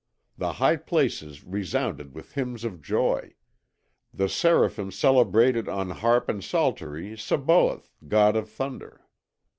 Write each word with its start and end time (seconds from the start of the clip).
The 0.35 0.53
high 0.53 0.77
places 0.77 1.43
resounded 1.43 2.15
with 2.15 2.31
hymns 2.31 2.63
of 2.63 2.81
joy; 2.81 3.35
the 4.11 4.27
Seraphim 4.27 4.89
celebrated 4.91 5.69
on 5.69 5.91
harp 5.91 6.27
and 6.27 6.43
psaltery 6.43 7.15
Sabaoth, 7.15 7.93
God 8.07 8.35
of 8.35 8.49
Thunder. 8.49 9.05